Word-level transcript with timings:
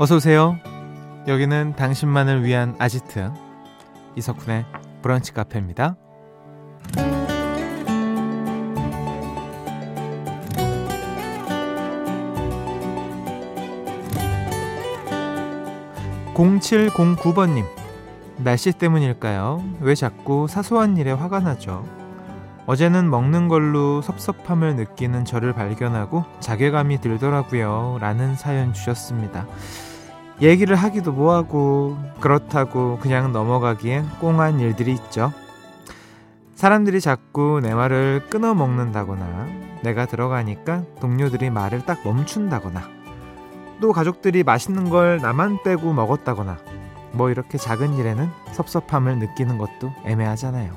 어서 0.00 0.14
오세요. 0.14 0.56
여기는 1.26 1.74
당신만을 1.74 2.44
위한 2.44 2.76
아지트 2.78 3.32
이석훈의 4.14 4.64
브런치 5.02 5.32
카페입니다. 5.32 5.96
0709번님, 16.34 17.64
날씨 18.36 18.70
때문일까요? 18.70 19.64
왜 19.80 19.96
자꾸 19.96 20.46
사소한 20.48 20.96
일에 20.96 21.10
화가 21.10 21.40
나죠? 21.40 21.84
어제는 22.66 23.10
먹는 23.10 23.48
걸로 23.48 24.00
섭섭함을 24.02 24.76
느끼는 24.76 25.24
저를 25.24 25.54
발견하고 25.54 26.24
자괴감이 26.38 27.00
들더라고요. 27.00 27.98
라는 28.00 28.36
사연 28.36 28.72
주셨습니다. 28.72 29.46
얘기를 30.40 30.76
하기도 30.76 31.12
뭐하고, 31.12 31.96
그렇다고 32.20 32.98
그냥 32.98 33.32
넘어가기엔 33.32 34.08
꽁한 34.20 34.60
일들이 34.60 34.92
있죠. 34.92 35.32
사람들이 36.54 37.00
자꾸 37.00 37.60
내 37.62 37.74
말을 37.74 38.22
끊어 38.30 38.54
먹는다거나, 38.54 39.46
내가 39.82 40.06
들어가니까 40.06 40.82
동료들이 41.00 41.50
말을 41.50 41.84
딱 41.86 42.00
멈춘다거나, 42.04 42.82
또 43.80 43.92
가족들이 43.92 44.42
맛있는 44.42 44.90
걸 44.90 45.18
나만 45.20 45.62
빼고 45.62 45.92
먹었다거나 45.92 46.58
뭐 47.12 47.30
이렇게 47.30 47.58
작은 47.58 47.96
일에는 47.96 48.28
섭섭함을 48.52 49.18
느끼는 49.18 49.58
것도 49.58 49.92
애매하잖아요. 50.04 50.72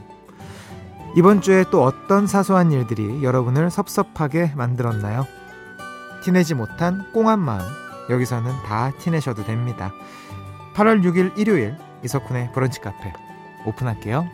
이번 1.16 1.42
주에 1.42 1.66
또 1.72 1.84
어떤 1.84 2.26
사소한 2.26 2.72
일들이 2.72 3.24
여러분을 3.24 3.70
섭섭하게 3.70 4.54
만들었나요? 4.56 5.26
티내지 6.24 6.54
못한 6.54 7.12
꽁한 7.12 7.40
마음 7.40 7.81
여기서는 8.12 8.52
다 8.64 8.92
티내셔도 8.98 9.44
됩니다. 9.44 9.94
8월 10.76 11.02
6일 11.04 11.38
일요일 11.38 11.78
이석훈의 12.04 12.52
브런치 12.52 12.82
카페 12.82 13.14
오픈할게요. 13.66 14.28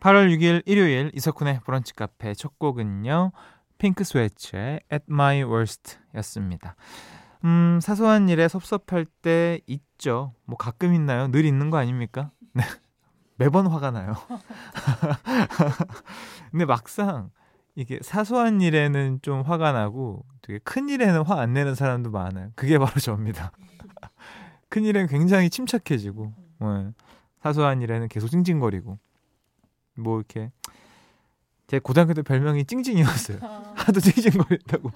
8월 0.00 0.32
6일 0.34 0.62
일요일 0.66 1.10
이석훈의 1.14 1.60
브런치 1.64 1.94
카페 1.94 2.32
첫 2.34 2.58
곡은요. 2.58 3.32
핑크 3.78 4.04
스웨츠의 4.04 4.80
At 4.92 5.04
My 5.10 5.42
Worst 5.42 5.98
였습니다. 6.14 6.76
음, 7.44 7.80
사소한 7.82 8.28
일에 8.28 8.48
섭섭할 8.48 9.06
때 9.22 9.60
있죠. 9.66 10.34
뭐 10.44 10.56
가끔 10.56 10.94
있나요? 10.94 11.28
늘 11.28 11.44
있는 11.44 11.70
거 11.70 11.76
아닙니까? 11.78 12.30
네. 13.38 13.44
매번 13.44 13.66
화가 13.66 13.90
나요. 13.90 14.14
근데 16.50 16.64
막상 16.64 17.30
이게 17.74 17.98
사소한 18.02 18.60
일에는 18.60 19.20
좀 19.22 19.42
화가 19.42 19.72
나고 19.72 20.24
되게 20.42 20.58
큰 20.64 20.88
일에는 20.88 21.22
화 21.22 21.38
안 21.40 21.52
내는 21.52 21.74
사람도 21.74 22.10
많아요. 22.10 22.50
그게 22.56 22.78
바로 22.78 22.92
저입니다. 23.00 23.52
큰 24.68 24.84
일에는 24.84 25.08
굉장히 25.08 25.50
침착해지고 25.50 26.32
네. 26.60 26.90
사소한 27.42 27.80
일에는 27.82 28.08
계속 28.08 28.28
찡찡거리고 28.28 28.98
뭐 29.94 30.16
이렇게 30.18 30.50
제 31.68 31.78
고등학교 31.78 32.14
때 32.14 32.22
별명이 32.22 32.64
찡찡이었어요. 32.64 33.38
아. 33.42 33.72
하도 33.76 34.00
찡찡거린다고 34.00 34.90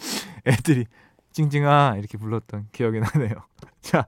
애들이 0.47 0.87
찡찡아 1.33 1.97
이렇게 1.99 2.19
불렀던 2.19 2.69
기억이 2.73 2.99
나네요. 3.01 3.35
자, 3.81 4.07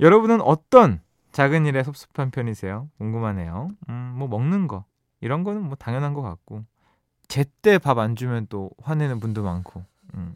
여러분은 0.00 0.40
어떤 0.40 1.00
작은 1.32 1.66
일에 1.66 1.82
섭섭한 1.82 2.30
편이세요? 2.30 2.88
궁금하네요. 2.98 3.68
음, 3.88 4.14
뭐 4.16 4.28
먹는 4.28 4.66
거 4.66 4.84
이런 5.20 5.44
거는 5.44 5.62
뭐 5.62 5.76
당연한 5.76 6.14
것 6.14 6.22
같고 6.22 6.64
제때 7.28 7.78
밥 7.78 7.98
안 7.98 8.16
주면 8.16 8.46
또 8.48 8.70
화내는 8.82 9.20
분도 9.20 9.42
많고 9.42 9.84
음. 10.14 10.34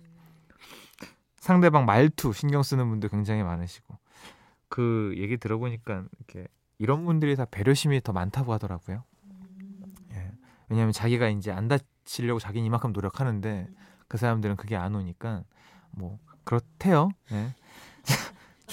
상대방 1.36 1.84
말투 1.84 2.32
신경 2.32 2.62
쓰는 2.62 2.88
분도 2.88 3.08
굉장히 3.08 3.42
많으시고 3.42 3.98
그 4.68 5.14
얘기 5.16 5.36
들어보니까 5.36 6.04
이렇게 6.18 6.48
이런 6.78 7.04
분들이 7.04 7.36
다 7.36 7.44
배려심이 7.44 8.00
더 8.02 8.12
많다고 8.12 8.52
하더라고요. 8.52 9.04
왜냐하면 10.68 10.92
자기가 10.92 11.28
이제 11.28 11.52
안 11.52 11.68
다치려고 11.68 12.40
자기는 12.40 12.64
이만큼 12.66 12.92
노력하는데 12.92 13.68
그 14.08 14.16
사람들은 14.16 14.56
그게 14.56 14.76
안 14.76 14.94
오니까 14.94 15.44
뭐 15.90 16.18
그렇대요. 16.44 17.10
네. 17.30 17.54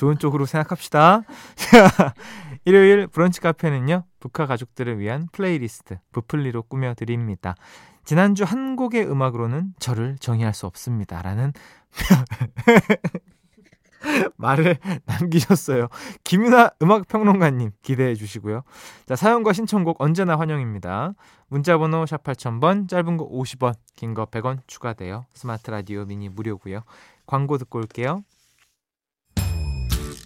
좋은 0.01 0.17
쪽으로 0.17 0.47
생각합시다. 0.47 1.21
일요일 2.65 3.05
브런치 3.05 3.39
카페는요, 3.39 4.03
브카 4.19 4.47
가족들을 4.47 4.97
위한 4.97 5.27
플레이리스트, 5.31 5.99
부플리로 6.11 6.63
꾸며드립니다. 6.63 7.53
지난주 8.03 8.43
한 8.43 8.75
곡의 8.75 9.07
음악으로는 9.07 9.75
저를 9.77 10.17
정의할 10.19 10.55
수 10.55 10.65
없습니다. 10.65 11.21
라는 11.21 11.53
말을 14.37 14.77
남기셨어요. 15.05 15.87
김윤하 16.23 16.71
음악평론가님 16.81 17.69
기대해 17.83 18.15
주시고요. 18.15 18.63
자, 19.05 19.15
사연과 19.15 19.53
신청곡 19.53 20.01
언제나 20.01 20.39
환영입니다. 20.39 21.13
문자번호 21.47 22.07
샵 22.07 22.23
8000번, 22.23 22.89
짧은 22.89 23.17
거 23.17 23.29
50원, 23.29 23.75
긴 23.95 24.15
거 24.15 24.25
100원 24.25 24.61
추가돼요. 24.65 25.25
스마트 25.35 25.69
라디오 25.69 26.05
미니 26.05 26.27
무료고요. 26.27 26.81
광고 27.27 27.59
듣고 27.59 27.77
올게요. 27.77 28.23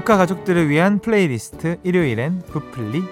브카 0.00 0.16
가족들을 0.16 0.70
위한 0.70 0.98
플레이리스트 0.98 1.78
일요일엔 1.82 2.40
브플리 2.46 3.02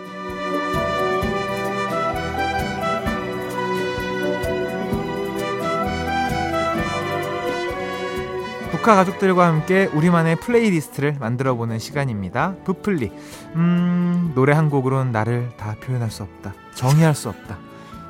브카 8.70 8.94
가족들과 8.94 9.48
함께 9.48 9.84
우리만의 9.92 10.36
playlist를 10.36 11.16
만들어보는 11.20 11.78
시간입니다. 11.78 12.54
브플리. 12.64 13.12
음, 13.56 14.32
노래 14.34 14.54
한 14.54 14.70
곡으로는 14.70 15.12
나를 15.12 15.50
다 15.58 15.76
표현할 15.82 16.10
수 16.10 16.22
없다. 16.22 16.54
정의할 16.72 17.14
수 17.14 17.28
없다. 17.28 17.58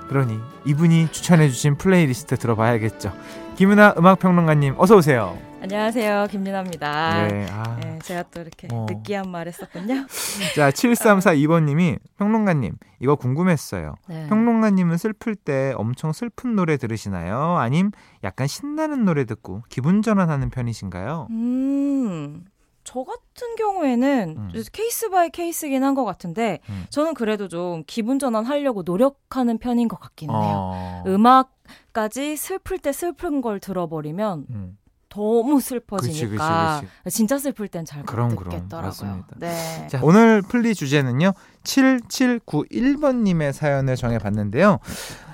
그러니 0.08 0.38
이분이 0.64 1.08
추천해주신 1.10 1.78
플레이리스트 1.78 2.36
들어봐야겠죠. 2.36 3.12
김윤하 3.56 3.94
음악평론가님 3.98 4.74
어서 4.78 4.96
오세요. 4.96 5.36
안녕하세요. 5.60 6.28
김윤하입니다. 6.30 7.26
네, 7.26 7.46
아. 7.50 7.76
네, 7.82 7.87
제가 8.00 8.24
또 8.30 8.40
이렇게 8.40 8.68
어. 8.72 8.86
느끼한 8.88 9.30
말 9.30 9.46
했었군요. 9.46 10.06
자, 10.56 10.70
7342번님이 10.70 11.98
평론가님, 12.18 12.74
이거 13.00 13.16
궁금했어요. 13.16 13.94
네. 14.08 14.26
평론가님은 14.28 14.96
슬플 14.96 15.34
때 15.36 15.72
엄청 15.76 16.12
슬픈 16.12 16.54
노래 16.56 16.76
들으시나요? 16.76 17.56
아님 17.56 17.90
약간 18.24 18.46
신나는 18.46 19.04
노래 19.04 19.24
듣고 19.24 19.62
기분 19.68 20.02
전환하는 20.02 20.50
편이신가요? 20.50 21.28
음, 21.30 22.44
저 22.84 23.04
같은 23.04 23.56
경우에는 23.56 24.34
음. 24.38 24.62
case 24.72 25.10
by 25.10 25.28
case긴 25.30 25.84
한 25.84 25.94
것 25.94 26.04
같은데 26.04 26.60
음. 26.70 26.86
저는 26.90 27.12
그래도 27.14 27.46
좀 27.48 27.82
기분 27.86 28.18
전환 28.18 28.44
하려고 28.46 28.82
노력하는 28.82 29.58
편인 29.58 29.88
것 29.88 30.00
같기는 30.00 30.34
해요. 30.34 30.54
어. 30.74 31.02
음악까지 31.06 32.36
슬플 32.36 32.78
때 32.78 32.92
슬픈 32.92 33.40
걸 33.40 33.60
들어버리면 33.60 34.46
음. 34.50 34.78
너무 35.18 35.60
슬퍼지니까 35.60 36.80
그치, 36.80 36.86
그치, 36.86 36.94
그치. 37.04 37.16
진짜 37.16 37.38
슬플 37.38 37.68
땐 37.68 37.84
잘 37.84 38.02
못 38.04 38.44
듣겠더라고요. 38.44 39.24
네. 39.36 39.86
자, 39.90 39.98
오늘 40.02 40.42
플리 40.42 40.74
주제는요. 40.74 41.32
7791번 41.64 43.22
님의 43.22 43.52
사연으로 43.52 43.96
정해 43.96 44.18
봤는데요. 44.18 44.78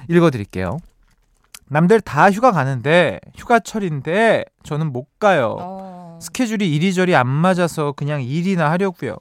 읽어 0.09 0.31
드릴게요. 0.31 0.79
남들 1.69 2.01
다 2.01 2.31
휴가 2.31 2.51
가는데 2.53 3.21
휴가철인데 3.37 4.45
저는 4.63 4.93
못 4.93 5.19
가요. 5.19 5.57
어... 5.59 6.19
스케줄이 6.23 6.75
이리저리 6.75 7.15
안 7.17 7.27
맞아서 7.27 7.93
그냥 7.93 8.23
일이나 8.23 8.71
하려고요. 8.71 9.17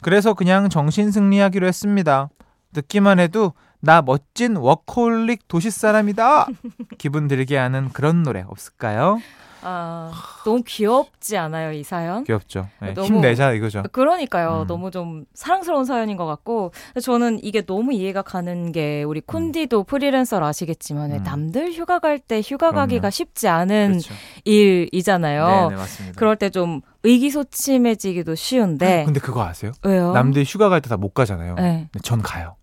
그래서 0.00 0.34
그냥 0.34 0.68
정신 0.68 1.10
승리하기로 1.10 1.66
했습니다. 1.66 2.28
듣기만 2.72 3.18
해도 3.18 3.52
나 3.80 4.02
멋진 4.02 4.56
워커홀릭 4.56 5.48
도시 5.48 5.70
사람이다. 5.70 6.46
기분 6.98 7.28
들게 7.28 7.56
하는 7.56 7.88
그런 7.92 8.22
노래 8.22 8.44
없을까요? 8.46 9.18
아, 9.62 10.10
너무 10.44 10.62
귀엽지 10.66 11.36
않아요, 11.36 11.72
이 11.72 11.82
사연? 11.82 12.24
귀엽죠. 12.24 12.68
네, 12.80 12.94
너무, 12.94 13.06
힘내자 13.06 13.52
이거죠. 13.52 13.82
그러니까요. 13.92 14.62
음. 14.62 14.66
너무 14.66 14.90
좀 14.90 15.24
사랑스러운 15.34 15.84
사연인 15.84 16.16
것 16.16 16.24
같고 16.26 16.72
저는 17.02 17.40
이게 17.42 17.60
너무 17.62 17.92
이해가 17.92 18.22
가는 18.22 18.72
게 18.72 19.02
우리 19.02 19.20
콘디도 19.20 19.80
음. 19.80 19.84
프리랜서를 19.84 20.46
아시겠지만 20.46 21.12
음. 21.12 21.22
남들 21.22 21.72
휴가 21.72 21.98
갈 21.98 22.18
때 22.18 22.40
휴가 22.40 22.70
그럼요. 22.70 22.76
가기가 22.76 23.10
쉽지 23.10 23.48
않은 23.48 23.88
그렇죠. 24.00 24.14
일이잖아요. 24.44 25.46
네, 25.46 25.68
네, 25.68 25.76
맞습니다. 25.76 26.18
그럴 26.18 26.36
때 26.36 26.50
좀 26.50 26.80
의기소침해지기도 27.02 28.34
쉬운데. 28.34 29.04
근데 29.04 29.20
그거 29.20 29.42
아세요? 29.44 29.72
왜요? 29.82 30.12
남들 30.12 30.44
휴가 30.44 30.68
갈 30.68 30.80
때 30.80 30.88
다 30.90 30.96
못 30.96 31.14
가잖아요. 31.14 31.54
네. 31.56 31.88
전 32.02 32.20
가요. 32.22 32.56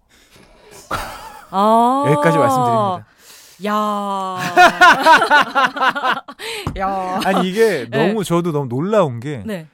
아~ 1.50 2.04
여기까지 2.12 2.38
말씀드립니다. 2.38 3.06
야. 3.66 4.38
야. 6.78 7.20
아니 7.26 7.50
이게 7.50 7.88
네. 7.90 8.08
너무 8.08 8.24
저도 8.24 8.52
너무 8.52 8.68
놀라운 8.68 9.20
게 9.20 9.44
네. 9.46 9.68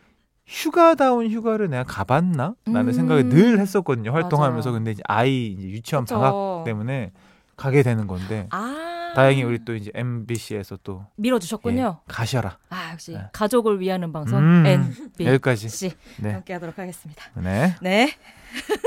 휴가다운 0.46 1.30
휴가를 1.30 1.70
내가 1.70 1.84
가봤나? 1.84 2.56
라는 2.66 2.88
음. 2.88 2.94
생각을 2.94 3.30
늘 3.30 3.60
했었거든요. 3.60 4.12
활동하면서. 4.14 4.70
맞아요. 4.70 4.80
근데 4.80 4.92
이제 4.92 5.02
아이 5.08 5.48
이제 5.48 5.68
유치원 5.70 6.06
그쵸. 6.06 6.20
방학 6.20 6.66
때문에 6.66 7.12
가게 7.56 7.84
되는 7.84 8.08
건데. 8.08 8.48
아. 8.52 8.92
다행히 9.16 9.44
우리 9.44 9.64
또 9.64 9.76
이제 9.76 9.92
MBC에서 9.94 10.80
또 10.84 11.06
밀어주셨군요. 11.18 12.00
예, 12.00 12.04
가셔라. 12.08 12.58
아 12.70 12.92
역시 12.94 13.12
네. 13.12 13.22
가족을 13.32 13.80
위하는 13.80 14.12
방송 14.12 14.40
음, 14.40 14.66
MBC 14.66 15.26
여기까지 15.26 15.90
네. 16.18 16.32
함께하도록 16.32 16.78
하겠습니다. 16.78 17.24
네. 17.36 17.76
네. 17.82 18.12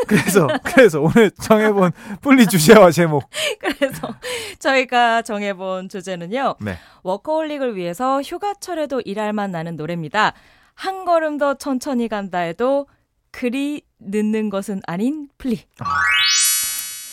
그래서 0.07 0.49
그래서 0.63 1.01
오늘 1.01 1.31
정해본 1.31 1.93
뿔리 2.21 2.47
주제와 2.47 2.91
제목. 2.91 3.29
그래서 3.59 4.15
저희가 4.59 5.23
정해본 5.23 5.89
주제는요. 5.89 6.57
네. 6.61 6.77
워커홀릭을 7.03 7.77
위해서 7.77 8.23
휴가철에도 8.23 9.01
일할 9.05 9.33
만 9.33 9.51
나는 9.51 9.77
노래입니다. 9.77 10.35
한 10.75 11.05
걸음 11.05 11.39
더 11.39 11.55
천천히 11.55 12.09
간다 12.09 12.39
해도 12.39 12.87
그리 13.31 13.83
늦는 13.99 14.51
것은 14.51 14.81
아닌 14.87 15.29
플리. 15.39 15.61
아. 15.81 15.85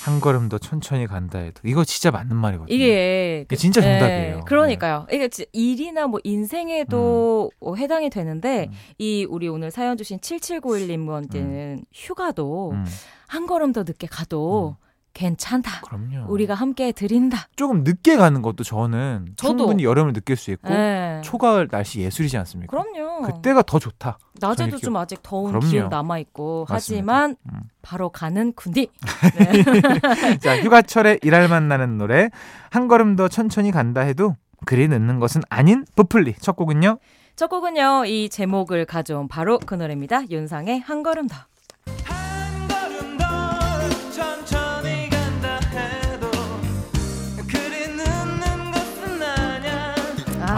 한 0.04 0.20
걸음 0.20 0.50
더 0.50 0.58
천천히 0.58 1.08
간다 1.08 1.40
해도 1.40 1.62
이거 1.64 1.86
진짜 1.86 2.12
맞는 2.12 2.36
말이거든요. 2.36 2.76
이게, 2.76 3.46
이게 3.46 3.56
진짜 3.56 3.80
그, 3.80 3.88
정답이에요. 3.88 4.36
네, 4.36 4.42
그러니까요. 4.46 5.08
네. 5.10 5.16
이게 5.16 5.30
일이나 5.54 6.08
뭐 6.08 6.20
인생에도 6.26 7.50
음. 7.54 7.58
뭐 7.62 7.76
해당이 7.78 8.10
되는데 8.10 8.68
음. 8.70 8.74
이 8.98 9.26
우리 9.30 9.48
오늘 9.48 9.72
사연 9.72 9.96
주신 9.96 10.20
7791님한테는 10.20 11.78
음. 11.78 11.84
휴가도 11.94 12.72
음. 12.72 12.86
한 13.28 13.48
걸음 13.48 13.72
더 13.72 13.84
늦게 13.84 14.08
가도 14.08 14.76
음. 14.78 14.82
괜찮다. 15.13 15.81
그럼요. 15.81 16.25
우리가 16.27 16.54
함께 16.56 16.92
드린다. 16.92 17.48
조금 17.56 17.83
늦게 17.83 18.15
가는 18.18 18.42
것도 18.42 18.63
저는 18.63 19.33
저도. 19.38 19.57
충분히 19.57 19.83
여름을 19.83 20.13
느낄 20.13 20.36
수 20.36 20.51
있고 20.51 20.69
네. 20.69 21.21
초가을 21.24 21.68
날씨 21.69 22.01
예술이지 22.01 22.38
않습니까? 22.38 22.71
그럼요. 22.75 23.21
그때가 23.21 23.62
더 23.63 23.80
좋다. 23.80 24.18
낮에도 24.39 24.77
좀 24.80 24.98
아직 24.98 25.19
더운 25.21 25.51
그럼요. 25.51 25.68
기운 25.68 25.89
남아 25.89 26.18
있고 26.19 26.65
하지만 26.68 27.36
음. 27.51 27.60
바로 27.81 28.10
가는 28.10 28.54
군디. 28.54 28.89
네. 29.38 29.63
자 30.42 30.60
휴가철에 30.62 31.19
일할 31.21 31.48
만나는 31.48 31.98
노래 31.98 32.30
한 32.71 32.88
걸음 32.88 33.16
더 33.16 33.27
천천히 33.27 33.71
간다 33.71 34.01
해도 34.01 34.36
그리 34.66 34.88
늦는 34.88 35.19
것은 35.19 35.42
아닌 35.50 35.86
부플리 35.95 36.36
첫 36.39 36.56
곡은요. 36.56 36.98
첫 37.36 37.48
곡은요 37.48 38.06
이 38.06 38.30
제목을 38.30 38.86
가져온 38.86 39.27
바로 39.27 39.59
그 39.59 39.75
노래입니다. 39.75 40.24
윤상의 40.30 40.80
한 40.80 41.04
걸음 41.04 41.27
더. 41.27 41.36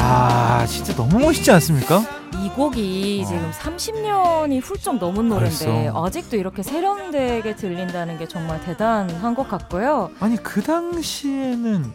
아, 0.07 0.63
진짜 0.67 0.93
너무 0.95 1.17
멋있지 1.17 1.49
않습니까? 1.49 2.03
이 2.43 2.49
곡이 2.49 3.23
어. 3.23 3.27
지금 3.27 3.51
30년이 3.51 4.61
훌쩍 4.61 4.97
넘은 4.97 5.29
노래인데 5.29 5.65
벌써. 5.65 6.05
아직도 6.05 6.37
이렇게 6.37 6.61
세련되게 6.61 7.55
들린다는 7.55 8.19
게 8.19 8.27
정말 8.27 8.61
대단한 8.63 9.33
것 9.33 9.49
같고요. 9.49 10.11
아니 10.19 10.37
그 10.37 10.61
당시에는 10.61 11.91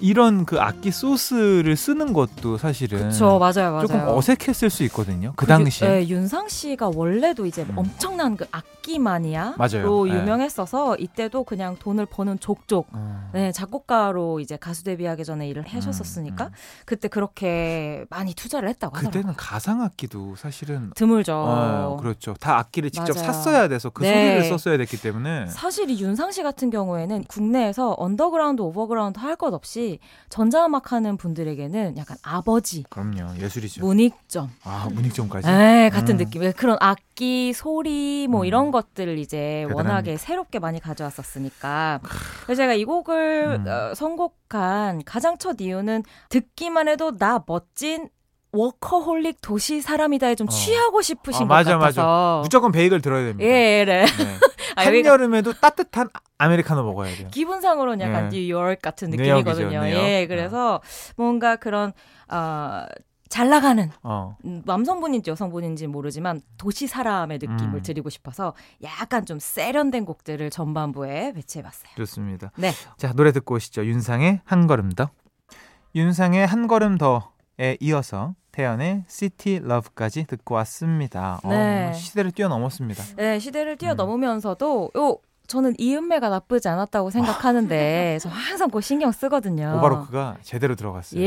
이런 0.00 0.44
그 0.44 0.60
악기 0.60 0.90
소스를 0.90 1.76
쓰는 1.76 2.12
것도 2.12 2.58
사실은 2.58 3.08
그쵸, 3.10 3.38
맞아요, 3.38 3.72
맞아요. 3.72 3.86
조금 3.86 4.00
어색했을 4.08 4.70
수 4.70 4.82
있거든요. 4.84 5.32
그 5.36 5.46
당시에. 5.46 5.88
네, 5.88 6.08
윤상 6.08 6.48
씨가 6.48 6.90
원래도 6.94 7.46
이제 7.46 7.62
음. 7.62 7.72
엄청난 7.78 8.36
그 8.36 8.46
악기 8.50 8.98
마니아로 8.98 10.06
네. 10.06 10.12
유명했어서 10.14 10.96
이때도 10.96 11.44
그냥 11.44 11.76
돈을 11.78 12.06
버는 12.06 12.38
족족 12.40 12.88
음. 12.94 13.30
네, 13.32 13.52
작곡가로 13.52 14.40
이제 14.40 14.56
가수 14.56 14.84
데뷔하기 14.84 15.24
전에 15.24 15.48
일을 15.48 15.64
하셨었으니까 15.66 16.44
음, 16.44 16.48
음. 16.48 16.52
그때 16.84 17.08
그렇게 17.08 18.04
많이 18.10 18.34
투자를 18.34 18.68
했다고 18.68 18.96
하더라고요. 18.96 19.20
그때는 19.22 19.36
가상 19.36 19.82
악기도 19.82 20.36
사실은 20.36 20.90
드물죠. 20.94 21.34
어, 21.34 21.96
그렇죠. 22.00 22.34
다 22.40 22.58
악기를 22.58 22.90
직접 22.90 23.14
맞아요. 23.16 23.26
샀어야 23.32 23.68
돼서 23.68 23.90
그 23.90 24.02
네. 24.02 24.12
소리를 24.12 24.44
썼어야 24.44 24.76
됐기 24.78 25.00
때문에 25.00 25.46
사실 25.48 25.88
이 25.90 26.00
윤상 26.00 26.30
씨 26.32 26.42
같은 26.42 26.70
경우에는 26.70 27.24
국내에서 27.24 27.94
언더그라운드, 27.98 28.62
overground 28.62 29.18
할 29.20 29.36
것 29.36 29.52
없이 29.52 29.85
전자음악 30.28 30.92
하는 30.92 31.16
분들에게는 31.16 31.96
약간 31.96 32.16
아버지. 32.22 32.84
그럼요. 32.90 33.36
예술이죠. 33.38 33.84
문익점. 33.84 34.50
아, 34.64 34.88
문익점까지? 34.92 35.46
네, 35.46 35.90
같은 35.90 36.14
음. 36.14 36.18
느낌. 36.18 36.52
그런 36.52 36.76
악기, 36.80 37.52
소리, 37.52 38.26
뭐 38.28 38.42
음. 38.42 38.46
이런 38.46 38.70
것들을 38.70 39.18
이제 39.18 39.64
대단합니다. 39.68 39.76
워낙에 39.76 40.16
새롭게 40.16 40.58
많이 40.58 40.80
가져왔었으니까. 40.80 42.00
그래서 42.44 42.62
제가 42.62 42.74
이 42.74 42.84
곡을 42.84 43.60
음. 43.60 43.68
어, 43.68 43.94
선곡한 43.94 45.02
가장 45.04 45.38
첫 45.38 45.60
이유는 45.60 46.02
듣기만 46.28 46.88
해도 46.88 47.16
나 47.16 47.42
멋진 47.46 48.08
워커홀릭 48.52 49.40
도시 49.42 49.82
사람이다에 49.82 50.34
좀 50.34 50.48
어. 50.48 50.50
취하고 50.50 51.02
싶으신 51.02 51.42
어, 51.42 51.46
맞아, 51.46 51.72
것 51.72 51.78
같아서 51.78 52.02
맞아. 52.02 52.40
무조건 52.42 52.72
베이글 52.72 53.02
들어야 53.02 53.24
됩니다. 53.26 53.48
예, 53.48 53.84
네. 53.84 54.06
네. 54.06 54.38
아, 54.76 54.82
한여름에도 54.84 55.54
따뜻한 55.54 56.08
아메리카노 56.38 56.84
먹어야 56.84 57.14
돼요. 57.16 57.28
기분상으로는 57.30 58.06
약간 58.06 58.28
네. 58.28 58.36
뉴욕 58.36 58.80
같은 58.80 59.10
느낌이거든요. 59.10 59.68
뉴욕이죠, 59.68 59.68
뉴욕. 59.70 59.98
예, 59.98 60.26
그래서 60.26 60.80
뭔가 61.16 61.56
그런 61.56 61.92
어, 62.28 62.84
잘 63.28 63.48
나가는 63.48 63.90
어. 64.02 64.36
음, 64.44 64.62
남성분인지 64.64 65.30
여성분인지 65.30 65.86
모르지만 65.88 66.40
도시 66.58 66.86
사람의 66.86 67.38
느낌을 67.38 67.74
음. 67.76 67.82
드리고 67.82 68.10
싶어서 68.10 68.54
약간 68.82 69.26
좀 69.26 69.38
세련된 69.38 70.04
곡들을 70.04 70.48
전반부에 70.50 71.32
배치해봤어요. 71.32 71.92
좋습니다. 71.96 72.52
네. 72.56 72.72
자 72.98 73.12
노래 73.14 73.32
듣고 73.32 73.56
오시죠. 73.56 73.84
윤상의 73.86 74.40
한 74.44 74.66
걸음 74.66 74.92
더. 74.92 75.10
윤상의 75.94 76.46
한 76.46 76.66
걸음 76.68 76.98
더에 76.98 77.78
이어서 77.80 78.34
태연의 78.56 79.04
시티 79.06 79.60
러브까지 79.64 80.24
듣고 80.24 80.54
왔습니다. 80.54 81.38
어, 81.44 81.50
네. 81.50 81.90
어, 81.90 81.92
시대를 81.92 82.32
뛰어넘었습니다. 82.32 83.04
네, 83.16 83.38
시대를 83.38 83.76
뛰어넘으면서도 83.76 84.92
요 84.96 85.18
저는 85.46 85.74
이음매가 85.78 86.30
나쁘지 86.30 86.66
않았다고 86.66 87.10
생각하는데 87.10 88.18
저 88.22 88.30
항상 88.30 88.70
그 88.70 88.80
신경 88.80 89.12
쓰거든요. 89.12 89.76
오바로크가 89.76 90.38
제대로 90.42 90.74
들어갔어요. 90.74 91.20
예, 91.20 91.26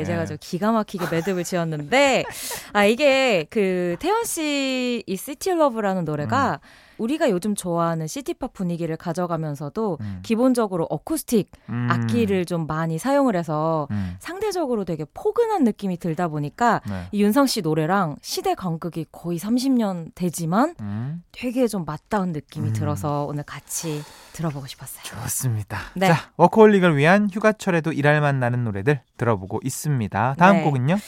예. 0.00 0.04
제가 0.04 0.26
저 0.26 0.36
기가 0.40 0.72
막히게 0.72 1.06
매듭을 1.08 1.44
지었는데 1.44 2.24
아 2.72 2.84
이게 2.84 3.46
그 3.48 3.94
태연 4.00 4.24
씨이 4.24 5.16
City 5.16 5.54
Love라는 5.54 6.04
노래가 6.04 6.58
음. 6.60 6.85
우리가 6.98 7.30
요즘 7.30 7.54
좋아하는 7.54 8.06
city 8.06 8.32
pop 8.32 8.52
분위기를 8.52 8.96
가져가면서도 8.96 9.98
음. 10.00 10.20
기본적으로 10.22 10.86
어쿠스틱 10.90 11.50
음. 11.68 11.88
악기를 11.90 12.44
좀 12.44 12.66
많이 12.66 12.98
사용을 12.98 13.36
해서 13.36 13.86
음. 13.90 14.16
상대적으로 14.18 14.84
되게 14.84 15.04
포근한 15.12 15.64
느낌이 15.64 15.98
들다 15.98 16.28
보니까 16.28 16.80
네. 16.88 17.08
이 17.12 17.22
윤상 17.22 17.46
씨 17.46 17.62
노래랑 17.62 18.16
시대 18.22 18.54
간극이 18.54 19.06
거의 19.12 19.38
30년 19.38 20.10
되지만 20.14 20.74
음. 20.80 21.22
되게 21.32 21.66
좀 21.68 21.84
맞닿은 21.84 22.32
느낌이 22.32 22.68
음. 22.68 22.72
들어서 22.72 23.24
오늘 23.24 23.42
같이 23.44 24.02
들어보고 24.32 24.66
싶었어요. 24.66 25.02
좋습니다. 25.04 25.78
네. 25.94 26.08
자, 26.08 26.30
workaholic을 26.36 26.96
위한 26.96 27.28
휴가철에도 27.32 27.92
일할 27.92 28.20
맛 28.20 28.40
나는 28.40 28.64
노래들 28.64 29.00
들어보고 29.16 29.60
있습니다. 29.62 30.34
다음 30.38 30.56
네. 30.56 30.62
곡은요? 30.64 30.98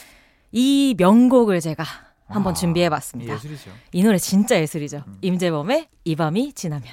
이 0.51 0.95
명곡을 0.97 1.59
제가 1.59 1.83
한번 2.29 2.51
아, 2.51 2.53
준비해봤습니다. 2.53 3.33
예술이죠. 3.33 3.71
이 3.91 4.03
노래 4.03 4.17
진짜 4.17 4.59
예술이죠. 4.59 5.03
음. 5.07 5.17
임재범의 5.21 5.87
이 6.05 6.15
밤이 6.15 6.53
지나면. 6.53 6.87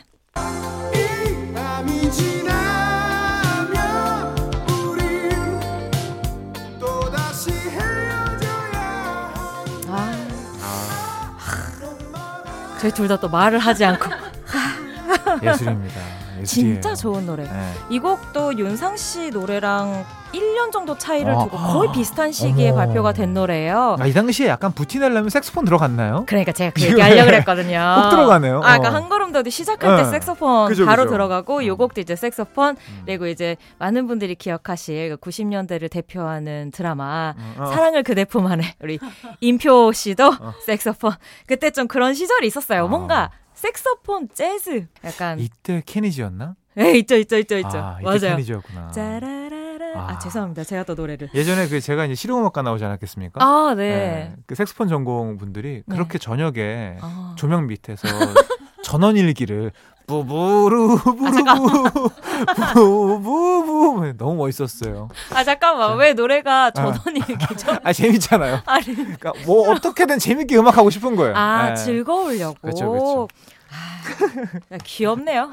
이 0.95 1.53
밤이 1.55 2.11
지나면 2.11 2.57
아. 9.89 10.13
아. 10.63 11.37
저희 12.81 12.91
둘 12.93 13.09
다 13.09 13.17
또 13.19 13.29
말을 13.29 13.59
하지 13.59 13.85
않고 13.85 14.11
예술입니다. 15.43 16.01
진짜 16.45 16.95
좋은 16.95 17.27
노래. 17.27 17.45
네. 17.45 17.73
이 17.91 17.99
곡도 17.99 18.59
윤상 18.59 18.97
씨 18.97 19.31
노래랑 19.31 20.05
1년 20.39 20.71
정도 20.73 20.97
차이를 20.99 21.33
어. 21.33 21.45
두고 21.45 21.57
거의 21.57 21.91
비슷한 21.93 22.33
시기에 22.33 22.71
어머. 22.71 22.87
발표가 22.87 23.13
된 23.13 23.35
노래예요. 23.35 23.97
아, 23.99 24.07
이 24.07 24.13
당시에 24.13 24.49
약간 24.49 24.73
부티내려면 24.73 25.31
색소폰 25.31 25.65
들어갔나요? 25.65 26.25
그러니까 26.27 26.53
제가 26.53 26.73
그 26.75 26.83
얘기 26.87 27.01
하려고 27.01 27.27
그랬거든요. 27.27 27.79
꼭 28.03 28.11
들어가네요. 28.11 28.59
아, 28.59 28.79
그러니까 28.79 28.89
어. 28.89 28.93
한 28.93 29.09
걸음 29.09 29.33
더 29.33 29.43
시작할 29.49 29.97
때 29.97 30.03
네. 30.05 30.11
색소폰 30.11 30.69
그죠, 30.69 30.87
바로 30.87 31.05
그죠. 31.05 31.13
들어가고 31.13 31.67
요 31.67 31.77
곡도 31.77 32.01
이제 32.01 32.17
색소폰 32.17 32.77
음. 32.77 33.03
그리고 33.05 33.27
이제 33.27 33.57
많은 33.79 34.07
분들이 34.07 34.35
기억하실 34.35 35.17
90년대를 35.19 35.81
그 35.83 35.89
대표하는 35.89 36.71
드라마 36.73 37.35
음, 37.37 37.55
어. 37.59 37.67
사랑을 37.67 38.03
그대 38.03 38.25
품 38.25 38.47
안에 38.47 38.75
우리 38.83 38.99
임표 39.41 39.93
씨도 39.93 40.27
어. 40.41 40.55
색소폰 40.65 41.13
그때 41.47 41.71
좀 41.71 41.87
그런 41.87 42.15
시절이 42.15 42.47
있었어요. 42.47 42.89
뭔가 42.89 43.31
색소폰 43.55 44.29
재즈 44.35 44.87
약간 45.05 45.39
이때 45.39 45.83
케니지였나? 45.85 46.55
네, 46.75 46.99
있죠, 46.99 47.17
있죠, 47.17 47.39
있죠, 47.39 47.57
있죠. 47.57 47.79
아, 47.79 47.99
맞아요. 48.03 48.19
케니지였구나. 48.21 48.91
짜라라라. 48.91 49.36
아, 49.99 50.11
아, 50.11 50.19
죄송합니다. 50.19 50.65
제가 50.65 50.85
또 50.85 50.95
노래를. 50.95 51.31
예전에 51.35 51.69
그 51.69 51.81
제가 51.81 52.05
이제 52.05 52.15
실용음악과 52.15 52.63
나오지 52.63 52.85
않았겠습니까? 52.85 53.45
아, 53.45 53.75
네. 53.77 53.89
네. 53.91 54.35
그 54.47 54.55
색소폰 54.55 54.89
전공 54.89 55.37
분들이 55.37 55.83
네. 55.87 55.95
그렇게 55.95 56.19
저녁에 56.19 56.97
아. 57.01 57.35
조명 57.37 57.67
밑에서 57.67 58.07
전원일기를 58.83 59.73
부부루 60.07 60.99
부루부 60.99 62.11
부부부 62.75 64.13
너무 64.17 64.37
멋있었어요. 64.37 65.09
아 65.35 65.43
잠깐만 65.43 65.97
왜 65.99 66.13
노래가 66.13 66.71
전원일기죠? 66.71 67.79
아 67.83 67.93
재밌잖아요. 67.93 68.61
아니. 68.67 68.85
그러니까 68.95 69.33
뭐 69.45 69.69
어떻게든 69.73 70.21
재밌게 70.21 70.57
음악 70.59 70.77
하고 70.79 70.91
싶은 70.91 71.17
거예요. 71.17 71.35
아 71.35 71.71
네. 71.71 71.75
즐거우려고. 71.75 72.55
그렇죠, 72.63 72.91
그렇죠. 72.91 73.29
아, 74.71 74.79
귀엽네요. 74.85 75.51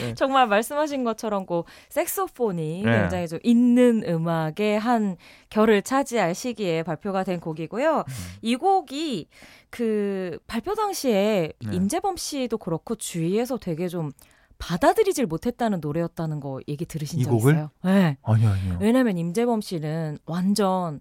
네. 0.00 0.14
정말 0.14 0.46
말씀하신 0.46 1.04
것처럼 1.04 1.46
그 1.46 1.62
색소폰이 1.88 2.82
네. 2.84 3.00
굉장히 3.00 3.28
좀 3.28 3.38
있는 3.42 4.02
음악의 4.06 4.78
한 4.78 5.16
결을 5.50 5.82
차지할 5.82 6.34
시기에 6.34 6.82
발표가 6.82 7.24
된 7.24 7.40
곡이고요. 7.40 7.98
음. 7.98 8.12
이 8.42 8.56
곡이 8.56 9.28
그 9.70 10.38
발표 10.46 10.74
당시에 10.74 11.52
네. 11.64 11.76
임재범 11.76 12.16
씨도 12.16 12.58
그렇고 12.58 12.94
주위에서 12.94 13.58
되게 13.58 13.88
좀 13.88 14.12
받아들이질 14.58 15.26
못했다는 15.26 15.80
노래였다는 15.80 16.40
거 16.40 16.60
얘기 16.66 16.84
들으신 16.84 17.22
적 17.22 17.30
곡을? 17.30 17.52
있어요? 17.52 17.70
네. 17.84 18.16
아니요, 18.22 18.48
아니요. 18.50 18.78
왜냐면 18.80 19.16
임재범 19.16 19.60
씨는 19.60 20.18
완전 20.26 21.00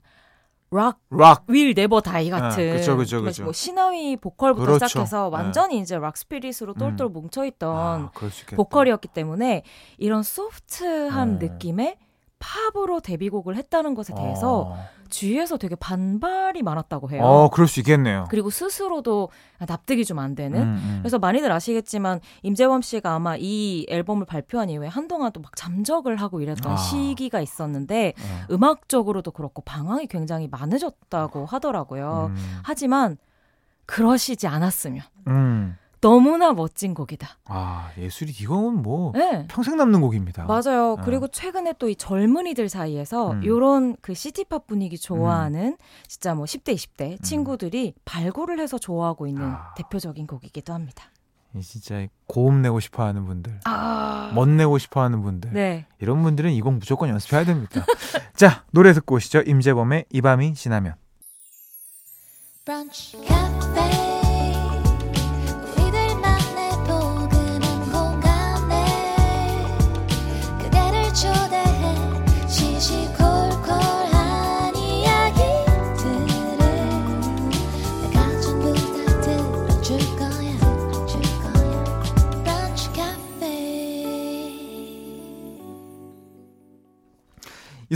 rock, 0.72 1.00
rock, 1.10 1.46
will 1.48 1.74
never 1.74 2.02
die 2.02 2.30
같은 2.30 2.70
아, 2.70 2.74
그쵸, 2.74 2.98
그쵸, 2.98 3.22
그쵸. 3.22 3.44
뭐 3.44 3.54
시나위 3.54 4.18
보컬부터 4.18 4.66
그렇죠. 4.66 4.88
시작해서 4.88 5.30
네. 5.30 5.36
완전히 5.38 5.76
네. 5.76 5.82
이제 5.82 5.98
rock 5.98 6.18
spirit으로 6.18 6.74
음. 6.74 6.78
똘똘 6.78 7.08
음. 7.08 7.14
뭉쳐있던 7.14 7.76
아, 7.76 8.12
보컬이었기 8.56 9.08
때문에 9.10 9.64
이런 9.98 10.24
소프트한 10.24 11.40
네. 11.40 11.48
느낌의 11.48 11.98
팝으로 12.40 13.00
데뷔곡을 13.00 13.56
했다는 13.56 13.96
것에 13.96 14.14
대해서 14.14 14.60
어. 14.60 14.90
주위에서 15.08 15.58
되게 15.58 15.76
반발이 15.76 16.62
많았다고 16.64 17.10
해요. 17.12 17.24
어, 17.24 17.50
그럴 17.50 17.68
수 17.68 17.80
있겠네요. 17.80 18.26
그리고 18.30 18.50
스스로도 18.50 19.30
납득이 19.60 20.06
좀 20.06 20.20
안 20.20 20.36
되는. 20.36 20.62
음, 20.62 20.68
음. 20.84 21.00
그래서 21.02 21.20
많이들 21.20 21.52
아시겠지만 21.52 22.20
임재범 22.44 22.82
씨가 22.82 23.14
아마 23.14 23.36
이 23.38 23.86
앨범을 23.90 24.26
발표한 24.26 24.70
이후에 24.70 24.88
한동안 24.88 25.32
또 25.32 25.42
막 25.42 25.56
잠적을 25.56 26.18
하고 26.18 26.42
이랬던 26.42 26.74
아. 26.74 26.76
시기가 26.78 27.40
있었는데 27.42 28.14
어. 28.18 28.54
음악적으로도 28.54 29.32
그렇고 29.32 29.62
방황이 29.62 30.08
굉장히 30.08 30.48
많으셨다고 30.48 31.46
하더라고요. 31.46 32.32
음. 32.36 32.60
하지만 32.64 33.18
그러시지 33.86 34.48
않았으면. 34.48 35.02
음. 36.08 36.12
너무나 36.12 36.54
멋진 36.54 36.94
곡이다. 36.94 37.28
아, 37.46 37.92
예술이 37.98 38.34
이건 38.40 38.82
뭐 38.82 39.12
네. 39.14 39.46
평생 39.50 39.78
남는 39.78 40.02
곡입니다. 40.02 40.46
맞아요. 40.46 40.96
네. 40.98 41.02
그리고 41.06 41.28
최근에 41.28 41.74
또 41.80 41.88
이 41.88 41.96
젊은이들 41.96 42.70
사이에서 42.70 43.32
음. 43.32 43.46
요런 43.46 43.96
그 44.02 44.14
시티팝 44.14 44.68
분위기 44.68 44.98
좋아하는 44.98 45.68
음. 45.68 45.78
진짜 46.08 46.34
뭐 46.34 46.46
10대, 46.46 46.76
20대 46.76 47.12
음. 47.12 47.18
친구들이 47.22 47.94
발굴을 48.06 48.60
해서 48.60 48.78
좋아하고 48.78 49.28
있는 49.28 49.44
아. 49.44 49.74
대표적인 49.76 50.28
곡이기도 50.28 50.74
합니다. 50.74 51.06
진짜 51.62 52.06
고음 52.28 52.62
내고 52.62 52.80
싶어 52.80 53.04
하는 53.04 53.26
분들, 53.26 53.62
아... 53.66 54.32
멋 54.36 54.48
내고 54.48 54.78
싶어 54.78 55.02
하는 55.02 55.24
분들, 55.24 55.54
네. 55.54 55.88
이런 56.00 56.22
분들은 56.22 56.52
이 56.52 56.62
곡 56.62 56.74
무조건 56.76 57.10
연습해야 57.10 57.46
됩니다. 57.46 57.84
자, 58.36 58.66
노래 58.72 58.94
듣고 58.94 59.16
오시죠. 59.16 59.42
임재범의 59.42 60.06
이 60.12 60.22
밤이 60.22 60.54
지나면. 60.54 60.94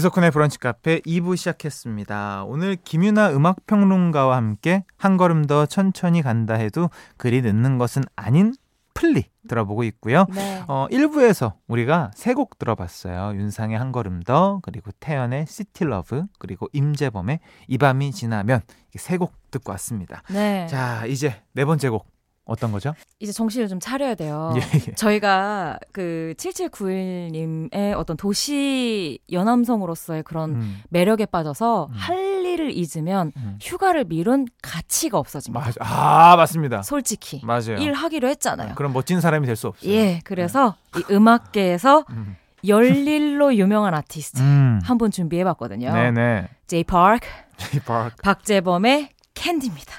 이석훈의 0.02 0.32
브런치 0.32 0.58
카페 0.58 1.00
2부 1.02 1.38
시작했습니다. 1.38 2.46
오늘 2.46 2.76
김윤하 2.76 3.30
음악평론가와 3.34 4.36
함께 4.36 4.84
한 4.98 5.16
걸음 5.16 5.46
더 5.46 5.68
천천히 5.68 6.24
간다 6.24 6.56
해도 6.56 6.90
그리 7.18 7.42
늦는 7.44 7.78
것은 7.78 8.02
아닌 8.16 8.56
플리 8.96 9.26
들어보고 9.48 9.84
있고요. 9.84 10.26
네. 10.34 10.64
어, 10.68 10.88
1부에서 10.90 11.54
우리가 11.68 12.10
세 12.16 12.34
곡 12.34 12.58
들어봤어요. 12.58 13.36
윤상의 13.38 13.78
한 13.78 13.92
걸음 13.92 14.24
더, 14.24 14.60
그리고 14.64 14.90
태연의 15.00 15.46
City 15.48 15.84
Love, 15.84 16.24
그리고 16.40 16.68
임재범의 16.74 17.40
이 17.68 17.78
밤이 17.78 18.12
지나면 18.12 18.62
세 18.96 19.18
곡 19.20 19.34
듣고 19.52 19.72
왔습니다. 19.74 20.24
네. 20.32 20.66
자, 20.66 21.06
이제 21.06 21.36
네 21.54 21.64
번째 21.64 21.90
곡 21.90 22.08
어떤 22.52 22.72
거죠? 22.72 22.94
이제 23.20 23.32
정신을 23.32 23.68
좀 23.68 23.80
차려야 23.80 24.16
돼요. 24.16 24.54
예, 24.58 24.62
예. 24.90 24.94
저희가 24.96 25.80
그 25.92 26.34
7791님의 26.38 27.94
어떤 27.98 28.18
도시 28.18 29.20
여남성으로서의 29.32 30.24
그런 30.24 30.52
음. 30.52 30.82
매력에 30.90 31.26
빠져서 31.26 31.88
음. 31.90 31.94
할 31.96 32.46
일을 32.46 32.72
잊으면 32.76 33.32
음. 33.38 33.58
휴가를 33.62 34.04
미룬 34.06 34.46
가치가 34.62 35.18
없어집니다. 35.18 35.66
맞, 35.66 35.76
아, 35.80 36.36
맞습니다. 36.36 36.82
솔직히. 36.84 37.40
맞아요. 37.44 37.78
일하기로 37.78 38.28
했잖아요. 38.28 38.76
그럼 38.76 38.94
멋진 38.94 39.22
사람이 39.22 39.46
될 39.48 39.56
수 39.56 39.68
없어요. 39.68 39.92
예, 39.92 40.20
그래서 40.24 40.76
네. 40.96 41.02
이 41.02 41.14
음악계에서 41.14 42.06
음. 42.10 42.36
열일로 42.68 43.56
유명한 43.56 43.94
아티스트 43.94 44.40
음. 44.42 44.80
한분 44.84 45.12
준비해봤거든요. 45.12 45.92
네네. 45.94 46.48
Jay 46.68 46.84
Park. 46.84 47.28
Jay 47.58 47.80
Park. 47.82 48.16
박재범의 48.24 49.10
Candy입니다. 49.34 49.94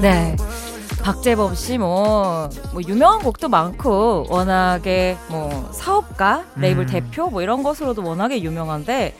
네. 0.00 0.36
박재범 1.02 1.54
씨, 1.54 1.78
뭐, 1.78 2.48
뭐, 2.72 2.82
유명한 2.86 3.20
곡도 3.22 3.48
많고, 3.48 4.26
워낙에 4.28 5.16
뭐, 5.30 5.70
사업가, 5.72 6.44
레이블 6.56 6.84
음. 6.84 6.86
대표, 6.86 7.28
뭐, 7.30 7.40
이런 7.42 7.62
것으로도 7.62 8.04
워낙에 8.04 8.42
유명한데, 8.42 9.14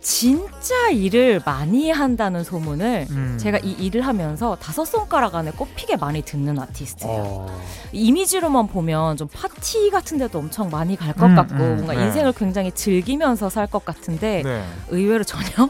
진짜 0.00 0.88
일을 0.90 1.42
많이 1.44 1.90
한다는 1.90 2.44
소문을 2.44 3.06
음. 3.10 3.36
제가 3.38 3.58
이 3.58 3.72
일을 3.72 4.06
하면서 4.06 4.56
다섯 4.56 4.84
손가락 4.84 5.34
안에 5.34 5.50
꼽히게 5.50 5.96
많이 5.96 6.22
듣는 6.22 6.58
아티스트예요. 6.58 7.22
어. 7.26 7.60
이미지로만 7.92 8.68
보면 8.68 9.16
좀 9.16 9.28
파티 9.28 9.90
같은 9.90 10.16
데도 10.18 10.38
엄청 10.38 10.70
많이 10.70 10.96
갈것 10.96 11.30
음, 11.30 11.34
같고 11.34 11.54
음, 11.56 11.76
뭔가 11.78 11.94
네. 11.94 12.04
인생을 12.06 12.32
굉장히 12.32 12.70
즐기면서 12.72 13.50
살 13.50 13.66
것 13.66 13.84
같은데 13.84 14.42
네. 14.44 14.64
의외로 14.88 15.24
전혀 15.24 15.68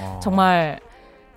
어. 0.00 0.20
정말 0.22 0.78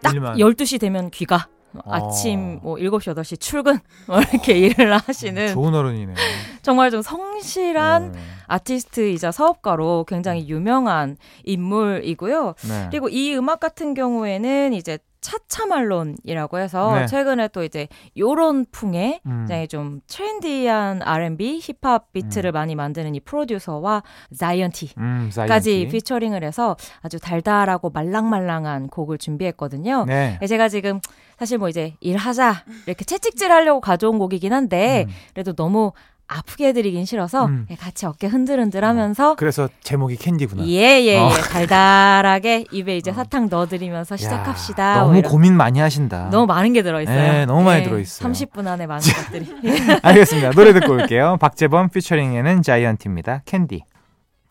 딱 0.02 0.14
일만. 0.14 0.36
12시 0.38 0.80
되면 0.82 1.10
귀가 1.12 1.48
아침 1.86 2.60
뭐 2.62 2.76
7시, 2.78 3.16
8시 3.16 3.40
출근 3.40 3.80
뭐 4.08 4.20
이렇게 4.20 4.58
일을 4.58 4.98
하시는 4.98 5.54
좋은 5.54 5.74
어른이네. 5.74 6.14
정말 6.62 6.92
좀 6.92 7.02
성실한 7.02 8.12
네. 8.14 8.20
아티스트이자 8.48 9.32
사업가로 9.32 10.06
굉장히 10.08 10.48
유명한 10.48 11.18
인물이고요. 11.44 12.54
네. 12.68 12.88
그리고 12.92 13.10
이 13.10 13.36
음악 13.36 13.60
같은 13.60 13.94
경우에는 13.94 14.74
이제 14.74 14.98
차차말론이라고 15.24 16.60
해서 16.60 16.96
네. 17.00 17.06
최근에 17.08 17.48
또 17.48 17.64
이제 17.64 17.88
요런 18.18 18.66
풍의 18.72 19.22
음. 19.26 19.38
굉장히 19.40 19.68
좀 19.68 20.02
trendy한 20.08 21.02
R&B 21.02 21.60
힙합 21.62 22.12
비트를 22.12 22.52
음. 22.52 22.54
많이 22.54 22.76
만드는 22.76 23.16
이 23.16 23.20
프로듀서와 23.22 24.04
자이언티까지 24.38 25.00
음, 25.00 25.30
자이언티. 25.32 25.88
피처링을 25.88 26.44
해서 26.44 26.76
아주 27.02 27.20
달달하고 27.20 27.90
말랑말랑한 27.92 28.88
곡을 28.88 29.18
준비했거든요. 29.18 30.06
네. 30.06 30.38
제가 30.46 30.68
지금 30.68 31.00
사실 31.44 31.58
뭐 31.58 31.68
이제 31.68 31.94
일하자 32.00 32.64
이렇게 32.86 33.04
채찍질 33.04 33.52
하려고 33.52 33.82
가져온 33.82 34.18
곡이긴 34.18 34.54
한데 34.54 35.04
음. 35.10 35.14
그래도 35.34 35.52
너무 35.52 35.92
아프게 36.26 36.68
해드리긴 36.68 37.04
싫어서 37.04 37.48
음. 37.48 37.68
예, 37.70 37.76
같이 37.76 38.06
어깨 38.06 38.28
흔들흔들하면서 38.28 39.32
어, 39.32 39.36
그래서 39.36 39.68
제목이 39.82 40.16
Candy구나. 40.16 40.66
예예예 40.66 41.06
예, 41.06 41.18
어. 41.20 41.30
예, 41.30 41.42
달달하게 41.42 42.64
입에 42.72 42.96
이제 42.96 43.12
어. 43.12 43.14
사탕 43.14 43.50
넣어드리면서 43.50 44.16
시작합시다. 44.16 44.92
야, 44.92 45.00
너무 45.02 45.20
뭐 45.20 45.22
고민 45.24 45.58
많이 45.58 45.82
하신다. 45.82 46.30
너무 46.32 46.46
많은 46.46 46.72
게 46.72 46.82
들어있어요. 46.82 47.16
네, 47.34 47.46
너무 47.46 47.62
많이 47.64 47.84
들어있어요. 47.84 48.32
30분 48.32 48.66
안에 48.66 48.88
많은 48.88 49.04
것들이. 49.04 49.46
알겠습니다. 50.02 50.52
노래 50.52 50.72
듣고 50.72 50.94
올게요. 50.94 51.36
박재범 51.42 51.90
피처링에는 51.90 52.62
자이언티입니다. 52.62 53.42
캔디. 53.44 53.84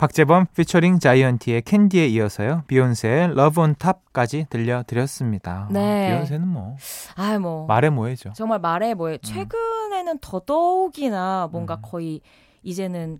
박재범 0.07 0.47
피처링 0.53 0.99
자이언티의 0.99 1.61
Candy에 1.61 2.07
이어서요. 2.07 2.63
비욘세의 2.67 3.35
Love 3.35 3.61
On 3.61 3.73
Top까지 3.73 4.47
들려드렸습니다. 4.49 5.69
네. 5.71 6.09
비욘세는 6.09 6.45
뭐. 6.45 6.75
아, 7.15 7.39
뭐. 7.39 7.65
말해 7.67 7.89
뭐해죠. 7.89 8.33
정말 8.35 8.59
말해 8.59 8.95
뭐해. 8.95 9.13
음. 9.13 9.17
최근에는 9.21 10.17
더더욱이나 10.19 11.47
뭔가 11.53 11.75
음. 11.75 11.81
거의 11.81 12.19
이제는 12.63 13.19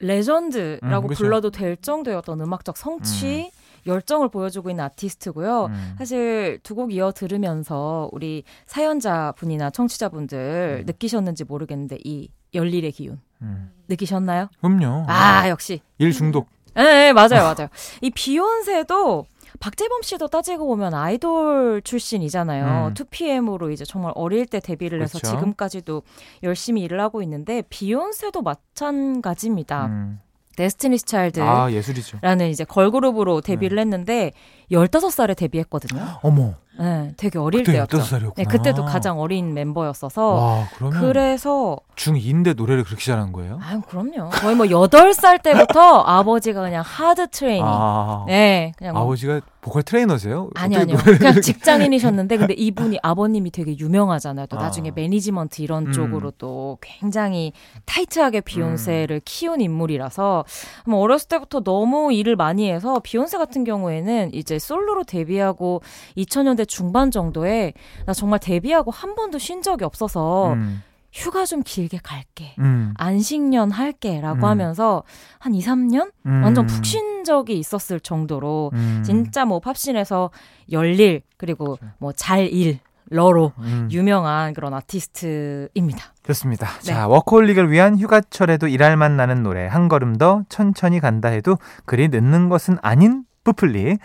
레전드라고 0.00 1.06
음. 1.08 1.14
불러도 1.14 1.52
될 1.52 1.76
정도의 1.76 2.16
어떤 2.16 2.40
음악적 2.40 2.76
성취, 2.76 3.52
음. 3.54 3.88
열정을 3.88 4.28
보여주고 4.28 4.70
있는 4.70 4.82
아티스트고요. 4.86 5.66
음. 5.66 5.94
사실 5.98 6.58
두 6.64 6.74
곡 6.74 6.92
이어 6.92 7.12
들으면서 7.12 8.08
우리 8.10 8.42
사연자 8.66 9.32
분이나 9.36 9.70
청취자분들 9.70 10.80
음. 10.80 10.86
느끼셨는지 10.86 11.44
모르겠는데 11.44 11.98
이 12.02 12.28
열일의 12.54 12.92
기운 12.92 13.20
음. 13.42 13.72
느끼셨나요? 13.88 14.48
그럼요. 14.60 15.04
아 15.08 15.48
역시 15.48 15.80
일 15.98 16.12
중독. 16.12 16.48
네, 16.74 16.82
네 16.82 17.12
맞아요, 17.12 17.42
맞아요. 17.42 17.68
이 18.00 18.10
비욘세도 18.10 19.26
박재범 19.60 20.02
씨도 20.02 20.28
따지고 20.28 20.66
보면 20.66 20.94
아이돌 20.94 21.82
출신이잖아요. 21.82 22.88
음. 22.88 22.94
2PM으로 22.94 23.72
이제 23.72 23.84
정말 23.84 24.12
어릴 24.14 24.46
때 24.46 24.60
데뷔를 24.60 25.02
해서 25.02 25.18
그렇죠. 25.18 25.36
지금까지도 25.36 26.02
열심히 26.42 26.82
일을 26.82 27.00
하고 27.00 27.22
있는데 27.22 27.62
비욘세도 27.68 28.42
마찬가지입니다. 28.42 29.86
음. 29.86 30.20
데스티니스 30.56 31.04
차일드라는 31.06 31.52
아, 31.52 31.70
예술이죠. 31.70 32.18
이제 32.50 32.64
걸그룹으로 32.64 33.40
데뷔를 33.42 33.76
네. 33.76 33.82
했는데 33.82 34.32
15살에 34.70 35.36
데뷔했거든요. 35.36 36.18
어머. 36.22 36.54
네, 36.78 37.12
되게 37.16 37.40
어릴 37.40 37.64
때였죠. 37.64 37.98
네, 38.36 38.44
그때도 38.44 38.84
가장 38.84 39.18
어린 39.18 39.52
멤버였어서. 39.52 40.34
와, 40.34 40.68
그러면 40.76 41.00
그래서 41.00 41.76
중2인데 41.96 42.54
노래를 42.54 42.84
그렇게 42.84 43.04
잘하는 43.04 43.32
거예요? 43.32 43.58
아, 43.60 43.80
그럼요. 43.88 44.30
거의 44.30 44.54
뭐 44.54 44.64
8살 44.66 45.42
때부터 45.42 45.80
아버지가 46.06 46.60
그냥 46.60 46.84
하드 46.86 47.30
트레이닝. 47.30 47.64
아, 47.66 48.24
네, 48.28 48.72
그냥 48.78 48.94
뭐 48.94 49.02
아버지가 49.02 49.40
보컬 49.60 49.82
트레이너세요? 49.82 50.50
아니 50.54 50.76
아니요. 50.76 50.96
그냥 50.98 51.40
직장인이셨는데 51.40 52.36
근데 52.36 52.54
이분이 52.56 53.00
아버님이 53.02 53.50
되게 53.50 53.76
유명하잖아요. 53.76 54.46
또 54.46 54.58
아. 54.58 54.62
나중에 54.62 54.92
매니지먼트 54.92 55.62
이런 55.62 55.88
음. 55.88 55.92
쪽으로 55.92 56.30
또 56.38 56.78
굉장히 56.80 57.52
타이트하게 57.84 58.40
비욘세를 58.42 59.16
음. 59.16 59.20
키운 59.24 59.60
인물이라서 59.60 60.44
뭐 60.86 61.00
어렸을 61.00 61.28
때부터 61.28 61.60
너무 61.60 62.12
일을 62.12 62.36
많이 62.36 62.70
해서 62.70 63.00
비욘세 63.02 63.36
같은 63.36 63.64
경우에는 63.64 64.32
이제 64.32 64.57
솔로로 64.58 65.04
데뷔하고 65.04 65.82
2000년대 66.16 66.66
중반 66.68 67.10
정도에 67.10 67.72
나 68.06 68.12
정말 68.12 68.38
데뷔하고 68.38 68.90
한 68.90 69.14
번도 69.14 69.38
쉰 69.38 69.62
적이 69.62 69.84
없어서 69.84 70.52
음. 70.54 70.82
휴가 71.12 71.44
좀 71.44 71.62
길게 71.64 72.00
갈게. 72.02 72.54
음. 72.58 72.94
안식년 72.96 73.70
할게. 73.70 74.20
라고 74.20 74.40
음. 74.40 74.44
하면서 74.44 75.02
한 75.38 75.54
2, 75.54 75.60
3년? 75.60 76.10
음. 76.26 76.42
완전 76.44 76.66
푹 76.66 76.84
쉰 76.84 77.24
적이 77.24 77.58
있었을 77.58 78.00
정도로 78.00 78.70
음. 78.72 79.02
진짜 79.04 79.44
뭐 79.44 79.60
팝신에서 79.60 80.30
열일, 80.70 81.22
그리고 81.36 81.76
그렇죠. 81.76 81.94
뭐 81.98 82.12
일잘러로 82.12 83.52
음. 83.58 83.88
유명한 83.90 84.54
그런 84.54 84.74
아티스트입니다. 84.74 86.14
좋습니다. 86.22 86.66
네. 86.66 86.92
자, 86.92 87.08
워커홀릭을 87.08 87.70
위한 87.70 87.98
휴가철에도 87.98 88.68
일할 88.68 88.96
맛 88.96 89.16
나는 89.16 89.42
노래 89.42 89.66
한 89.66 89.88
걸음 89.88 90.16
더 90.16 90.42
천천히 90.48 91.00
간다 91.00 91.28
해도 91.28 91.58
그리 91.84 92.08
늦는 92.08 92.48
것은 92.48 92.78
아닌 92.82 93.24
브플리. 93.44 93.98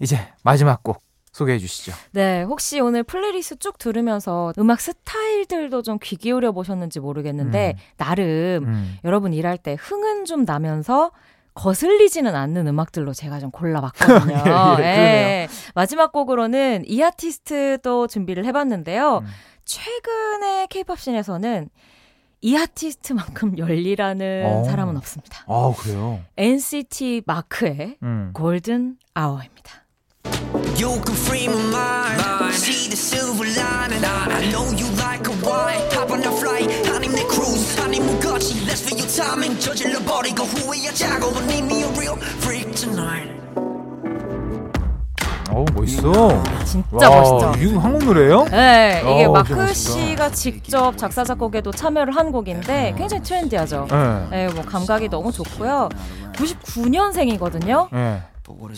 이제 0.00 0.18
마지막 0.42 0.82
곡 0.82 1.02
소개해 1.32 1.58
주시죠. 1.58 1.92
네, 2.10 2.42
혹시 2.42 2.80
오늘 2.80 3.02
플레이리스트 3.04 3.56
쭉 3.56 3.78
들으면서 3.78 4.52
음악 4.58 4.80
스타일들도 4.80 5.82
좀 5.82 5.98
귀 6.00 6.16
기울여 6.16 6.50
보셨는지 6.52 6.98
모르겠는데 7.00 7.74
음. 7.76 7.82
나름 7.96 8.64
음. 8.66 8.96
여러분 9.04 9.32
일할 9.32 9.56
때 9.58 9.76
흥은 9.78 10.24
좀 10.24 10.44
나면서 10.44 11.12
거슬리지는 11.54 12.34
않는 12.34 12.66
음악들로 12.66 13.12
제가 13.12 13.38
좀 13.38 13.50
골라봤거든요. 13.50 14.76
예, 14.80 14.84
예, 14.84 14.88
예. 14.88 15.48
마지막 15.74 16.10
곡으로는 16.12 16.84
이 16.86 17.02
아티스트도 17.02 18.06
준비를 18.08 18.44
해봤는데요. 18.46 19.18
음. 19.18 19.26
최근에 19.64 20.66
케이팝 20.68 20.98
씬에서는 20.98 21.68
이 22.42 22.56
아티스트만큼 22.56 23.56
열리라는 23.58 24.44
어. 24.46 24.64
사람은 24.64 24.96
없습니다. 24.96 25.44
아, 25.46 25.72
그래요? 25.78 26.20
NCT 26.36 27.22
마크의 27.26 27.98
음. 28.02 28.30
골든 28.32 28.96
아워입니다. 29.14 29.79
You 30.80 30.98
can 31.04 31.14
free 31.14 31.46
my 31.46 32.16
mind. 32.16 32.54
See 32.54 32.88
the 32.88 32.96
silver 32.96 33.44
lining. 33.44 34.02
I 34.02 34.50
know 34.50 34.64
you 34.72 34.88
like 34.96 35.28
a 35.28 35.34
wine. 35.44 35.80
Hop 35.92 36.10
on 36.10 36.22
the 36.22 36.32
flight. 36.32 36.70
아님 36.88 37.12
내 37.12 37.22
cruise. 37.28 37.78
아님 37.82 38.06
무거지. 38.06 38.54
Let's 38.66 38.80
feel 38.80 38.96
your 38.98 39.10
timing. 39.14 39.60
저질러 39.60 39.98
버리고 40.00 40.44
후회하자고. 40.44 41.32
But 41.34 41.44
need 41.44 41.64
me 41.66 41.82
a 41.82 41.88
real 41.98 42.16
freak 42.40 42.72
tonight. 42.74 43.28
어 45.50 45.64
멋있어. 45.74 46.42
진짜 46.64 47.10
와, 47.10 47.20
멋있죠. 47.20 47.52
이거 47.62 47.78
한국 47.80 48.04
노래예요? 48.04 48.44
네, 48.50 49.02
이게 49.02 49.26
오, 49.26 49.32
마크 49.32 49.74
씨가 49.74 50.30
직접 50.30 50.96
작사 50.96 51.24
작곡에도 51.24 51.72
참여를 51.72 52.16
한 52.16 52.30
곡인데 52.32 52.94
굉장히 52.96 53.22
트렌디하죠. 53.22 53.86
네, 54.30 54.46
네 54.46 54.48
뭐 54.54 54.64
감각이 54.64 55.08
너무 55.10 55.30
좋고요. 55.32 55.88
99년생이거든요. 56.34 57.88
네. 57.92 58.22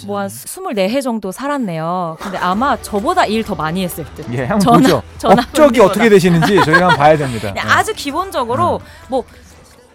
뭐한 0.07 0.29
24해 0.29 1.03
정도 1.03 1.31
살았네요. 1.33 2.17
근데 2.21 2.39
아마 2.39 2.81
저보다 2.81 3.27
일 3.27 3.43
더 3.43 3.55
많이 3.55 3.83
했을 3.85 4.05
듯. 4.15 4.27
예, 4.33 4.45
한번 4.45 4.61
전화, 4.61 4.79
보죠. 4.79 5.03
전화 5.19 5.43
업적이 5.43 5.81
어떻게 5.81 6.09
되시는지 6.09 6.57
저희가 6.65 6.89
한번 6.89 6.97
봐야 6.97 7.17
됩니다. 7.17 7.53
네. 7.53 7.61
아주 7.61 7.93
기본적으로 7.95 8.77
음. 8.77 8.85
뭐 9.09 9.25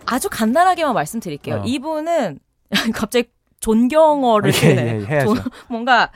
아주 0.06 0.30
간단하게만 0.30 0.94
말씀드릴게요. 0.94 1.56
어. 1.58 1.63
이분은 1.66 2.40
갑자기 2.94 3.30
존경어를 3.60 4.54
예, 4.63 4.68
예, 5.10 5.16
예, 5.18 5.20
존, 5.26 5.42
뭔가 5.68 6.10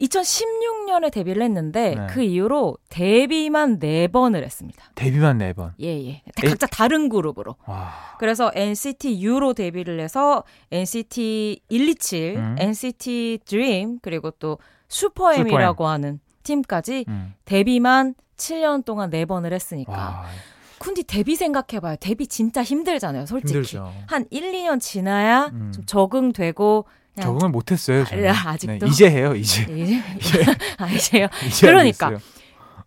2016년에 0.00 1.10
데뷔를 1.12 1.42
했는데 1.42 1.94
네. 1.94 2.06
그 2.10 2.22
이후로 2.22 2.76
데뷔만 2.88 3.78
4번을 3.78 4.42
했습니다. 4.42 4.84
데뷔만 4.94 5.38
4번? 5.38 5.72
예, 5.80 5.86
예. 6.06 6.22
각자 6.36 6.66
다른 6.66 7.08
그룹으로. 7.08 7.56
와. 7.66 7.92
그래서 8.18 8.50
NCT 8.54 9.22
U로 9.22 9.54
데뷔를 9.54 10.00
해서 10.00 10.44
NCT 10.70 11.60
127, 11.68 12.36
음. 12.36 12.56
NCT 12.58 13.38
Dream 13.44 13.98
그리고 14.02 14.30
또 14.32 14.58
슈퍼엠이라고 14.88 15.86
하는 15.86 16.20
팀까지 16.42 17.06
음. 17.08 17.34
데뷔만 17.44 18.14
7년 18.36 18.84
동안 18.84 19.10
4번을 19.10 19.52
했으니까. 19.52 19.92
와. 19.92 20.26
근데 20.78 21.06
데뷔 21.06 21.36
생각해봐요. 21.36 21.96
데뷔 22.00 22.26
진짜 22.26 22.62
힘들잖아요, 22.62 23.26
솔직히. 23.26 23.54
힘들죠. 23.54 23.92
한 24.06 24.26
1, 24.30 24.52
2년 24.52 24.78
지나야 24.78 25.46
음. 25.46 25.72
좀 25.74 25.84
적응되고 25.86 26.84
적응을 27.22 27.50
못했어요. 27.50 28.04
저는. 28.04 28.28
아, 28.28 28.56
직도 28.56 28.86
네, 28.86 28.90
이제 28.90 29.10
해요. 29.10 29.34
이제. 29.34 29.62
이제. 29.70 30.44
아, 30.78 30.88
이제요. 30.88 31.28
그러니까. 31.60 32.18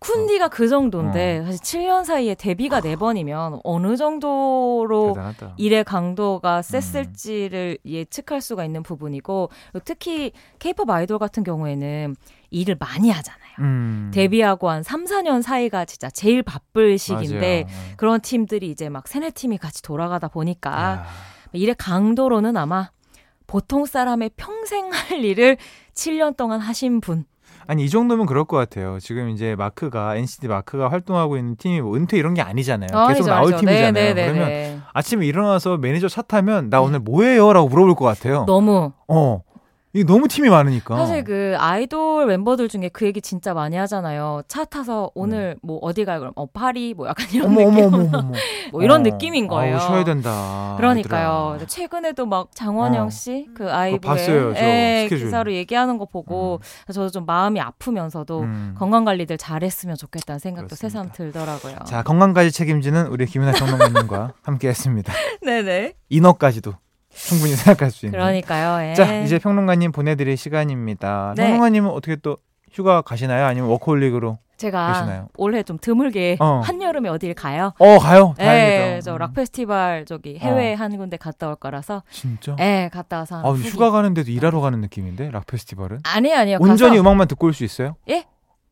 쿤디가 0.00 0.48
그 0.50 0.66
정도인데 0.66 1.40
어. 1.40 1.44
사실 1.44 1.60
7년 1.60 2.04
사이에 2.06 2.34
데뷔가 2.34 2.80
4번이면 2.80 3.60
어느 3.64 3.96
정도로 3.98 5.12
대단하다. 5.14 5.54
일의 5.58 5.84
강도가 5.84 6.62
셌을지를 6.62 7.78
음. 7.84 7.90
예측할 7.90 8.40
수가 8.40 8.64
있는 8.64 8.82
부분이고 8.82 9.50
특히 9.84 10.32
케이팝 10.58 10.88
아이돌 10.88 11.18
같은 11.18 11.44
경우에는 11.44 12.16
일을 12.50 12.76
많이 12.80 13.10
하잖아요. 13.10 13.40
음. 13.58 14.10
데뷔하고 14.14 14.70
한 14.70 14.82
3, 14.82 15.04
4년 15.04 15.42
사이가 15.42 15.84
진짜 15.84 16.08
제일 16.08 16.42
바쁠 16.42 16.96
시기인데 16.96 17.64
맞아요. 17.64 17.88
네. 17.88 17.94
그런 17.98 18.20
팀들이 18.22 18.70
이제 18.70 18.88
막 18.88 19.06
세네 19.06 19.32
팀이 19.32 19.58
같이 19.58 19.82
돌아가다 19.82 20.28
보니까 20.28 20.72
아. 20.72 21.04
일의 21.52 21.74
강도로는 21.74 22.56
아마 22.56 22.88
보통 23.50 23.84
사람의 23.84 24.30
평생 24.36 24.90
할 24.92 25.24
일을 25.24 25.56
7년 25.92 26.36
동안 26.36 26.60
하신 26.60 27.00
분. 27.00 27.24
아니 27.66 27.84
이 27.84 27.90
정도면 27.90 28.26
그럴 28.26 28.44
것 28.44 28.56
같아요. 28.56 28.98
지금 29.00 29.28
이제 29.28 29.56
마크가 29.56 30.14
NCT 30.14 30.46
마크가 30.46 30.88
활동하고 30.88 31.36
있는 31.36 31.56
팀이 31.56 31.80
뭐 31.80 31.96
은퇴 31.96 32.16
이런 32.16 32.34
게 32.34 32.42
아니잖아요. 32.42 32.90
어, 32.96 33.08
계속 33.08 33.24
알죠, 33.24 33.30
나올 33.30 33.46
알죠. 33.46 33.56
팀이잖아요. 33.58 33.92
네, 33.92 34.14
네, 34.14 34.14
네 34.14 34.32
그러면 34.32 34.48
네. 34.48 34.78
아침에 34.92 35.26
일어나서 35.26 35.78
매니저 35.78 36.08
차 36.08 36.22
타면 36.22 36.70
나 36.70 36.80
오늘 36.80 37.00
뭐해요라고 37.00 37.68
물어볼 37.68 37.96
것 37.96 38.04
같아요. 38.04 38.44
너무 38.46 38.92
어 39.08 39.40
이게 39.92 40.04
너무 40.04 40.28
팀이 40.28 40.48
많으니까. 40.48 40.96
사실 40.96 41.24
그 41.24 41.56
아이돌 41.58 42.26
멤버들 42.26 42.68
중에 42.68 42.90
그 42.92 43.06
얘기 43.06 43.20
진짜 43.20 43.54
많이 43.54 43.76
하잖아요. 43.76 44.42
차 44.46 44.64
타서 44.64 45.10
오늘 45.14 45.54
네. 45.54 45.60
뭐 45.62 45.78
어디 45.82 46.04
가요? 46.04 46.20
그럼 46.20 46.32
어 46.36 46.46
파리 46.46 46.94
뭐 46.94 47.08
약간 47.08 47.26
이런 47.32 47.48
어머, 47.48 47.70
느낌. 47.70 47.94
어머. 47.94 48.32
뭐 48.70 48.82
이런 48.82 49.00
어. 49.00 49.02
느낌인 49.02 49.48
거예요. 49.48 49.78
아우, 49.78 49.80
쉬어야 49.80 50.04
된다. 50.04 50.74
그러니까요. 50.76 51.50
아이들아. 51.54 51.66
최근에도 51.66 52.26
막 52.26 52.54
장원영 52.54 53.06
어. 53.08 53.10
씨그 53.10 53.70
아이돌의 53.72 54.00
봤어요, 54.00 54.54
예, 54.56 55.08
기사로 55.08 55.52
얘기하는 55.54 55.98
거 55.98 56.04
보고 56.04 56.60
음. 56.86 56.92
저도 56.92 57.10
좀 57.10 57.26
마음이 57.26 57.60
아프면서도 57.60 58.40
음. 58.42 58.74
건강 58.78 59.04
관리들 59.04 59.38
잘했으면 59.38 59.96
좋겠다는 59.96 60.38
생각도 60.38 60.76
새삼 60.76 61.10
들더라고요. 61.12 61.76
자 61.84 62.04
건강까지 62.04 62.52
책임지는 62.52 63.08
우리 63.08 63.26
김윤아 63.26 63.52
정동관님과 63.54 64.34
함께했습니다. 64.42 65.12
네네. 65.42 65.94
인어까지도 66.10 66.74
충분히 67.14 67.54
생각할 67.54 67.90
수 67.90 68.06
있는. 68.06 68.18
그러니까요. 68.18 68.90
예. 68.90 68.94
자, 68.94 69.20
이제 69.22 69.38
평론가님 69.38 69.92
보내드릴 69.92 70.36
시간입니다. 70.36 71.34
네. 71.36 71.44
평론가님은 71.44 71.90
어떻게 71.90 72.16
또 72.16 72.36
휴가 72.72 73.02
가시나요? 73.02 73.46
아니면 73.46 73.68
워크홀릭으로 73.70 74.38
제가 74.56 74.92
계시나요? 74.92 75.28
올해 75.38 75.62
좀 75.62 75.78
드물게 75.80 76.36
어. 76.38 76.60
한여름에 76.62 77.08
어딜 77.08 77.34
가요? 77.34 77.72
어, 77.78 77.98
가요? 77.98 78.34
네, 78.38 78.44
다행이다. 78.44 79.00
저락 79.00 79.34
페스티벌 79.34 80.04
저기 80.04 80.38
해외 80.38 80.74
어. 80.74 80.76
한 80.76 80.96
군데 80.98 81.16
갔다 81.16 81.48
올 81.48 81.56
거라서. 81.56 82.02
진짜? 82.10 82.54
네, 82.56 82.90
갔다 82.92 83.18
와서. 83.20 83.40
아, 83.42 83.50
휴가 83.54 83.90
가는데도 83.90 84.30
일하러 84.30 84.60
가는 84.60 84.80
느낌인데? 84.82 85.30
락 85.30 85.46
페스티벌은? 85.46 86.00
아니요, 86.04 86.36
아니요. 86.36 86.58
온전히 86.60 86.96
가서... 86.98 87.00
음악만 87.00 87.28
듣고 87.28 87.46
올 87.46 87.54
수 87.54 87.64
있어요? 87.64 87.96
예? 88.10 88.24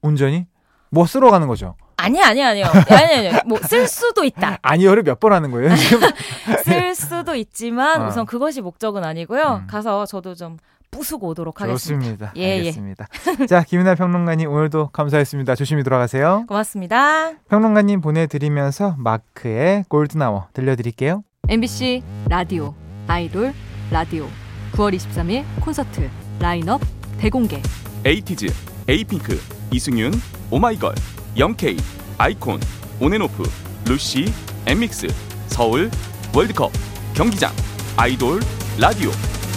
온전히? 0.03 0.47
뭐 0.91 1.07
쓰러 1.07 1.31
가는 1.31 1.49
거죠? 1.49 1.75
아니 2.09 2.23
아니 2.23 2.43
아니요. 2.45 2.67
아니 2.91 3.15
아니요. 3.15 3.41
뭐 3.47 3.59
쓸 3.63 3.87
수도 3.89 4.25
있다. 4.25 4.59
아니요를 4.63 5.03
몇 5.03 5.19
번 5.21 5.33
하는 5.33 5.51
거예요, 5.51 5.75
지금? 5.77 6.09
쓸 6.65 6.95
수도 6.95 7.35
있지만 7.35 8.03
어. 8.03 8.09
우선 8.09 8.25
그것이 8.27 8.61
목적은 8.61 9.05
아니고요. 9.05 9.63
음. 9.63 9.67
가서 9.67 10.07
저도 10.07 10.35
좀 10.35 10.59
부수고 10.91 11.29
오도록 11.29 11.61
하겠습니다. 11.61 12.05
좋습니다. 12.07 12.33
예, 12.37 12.43
예. 12.43 12.53
알겠습니다. 12.59 13.07
예. 13.41 13.47
자, 13.47 13.63
김윤아 13.63 13.95
평론가님 13.97 14.51
오늘도 14.51 14.89
감사했습니다. 14.93 15.55
조심히 15.55 15.83
돌아가세요. 15.83 16.45
고맙습니다. 16.49 17.33
평론가님 17.51 18.01
보내드리면서 18.01 18.95
마크의 18.99 19.85
골드나워 19.89 20.47
들려드릴게요. 20.55 21.25
MBC 21.49 22.03
라디오 22.29 22.75
아이돌 23.07 23.53
라디오 23.91 24.27
9월 24.73 24.95
23일 24.97 25.45
콘서트 25.61 26.09
라인업 26.41 26.81
대공개 27.19 27.61
에이티즈, 28.05 28.47
에이핑크, 28.89 29.39
이승윤, 29.73 30.13
오마이걸 30.51 30.95
영케이, 31.39 31.77
아이콘, 32.19 32.59
온앤오프, 33.01 33.45
루시, 33.87 34.25
엠믹스, 34.67 35.07
서울, 35.47 35.89
월드컵, 36.35 36.73
경기장, 37.15 37.53
아이돌, 37.97 38.41
라디오, 38.81 39.11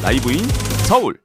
live 0.03 0.33
in 0.33 0.47
서울. 0.87 1.19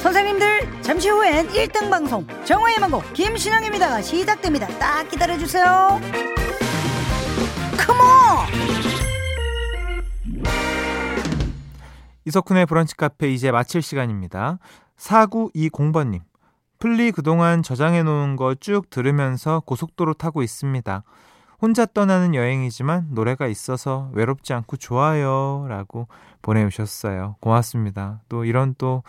선생님들 0.00 0.80
잠시 0.80 1.08
후엔 1.08 1.48
1등 1.48 1.90
방송 1.90 2.24
정오의 2.44 2.78
희망곡 2.78 3.12
김신영입니다. 3.14 4.00
시작됩니다. 4.00 4.68
딱 4.78 5.08
기다려주세요. 5.08 6.00
컴온! 7.84 8.46
이석훈의 12.26 12.66
브런치 12.66 12.96
카페 12.96 13.32
이제 13.32 13.50
마칠 13.50 13.82
시간입니다. 13.82 14.60
4920번님. 14.98 16.20
플리 16.82 17.12
그동안 17.12 17.62
저장해 17.62 18.02
놓은 18.02 18.34
거 18.34 18.56
쭉 18.58 18.90
들으면서 18.90 19.60
고속도로 19.60 20.14
타고 20.14 20.42
있습니다. 20.42 21.04
혼자 21.60 21.86
떠나는 21.86 22.34
여행이지만 22.34 23.06
노래가 23.10 23.46
있어서 23.46 24.10
외롭지 24.14 24.52
않고 24.52 24.78
좋아요. 24.78 25.64
라고 25.68 26.08
보내주셨어요. 26.42 27.36
고맙습니다. 27.38 28.20
또 28.28 28.44
이런 28.44 28.74
또, 28.78 29.04